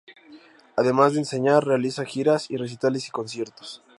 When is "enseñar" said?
1.19-1.63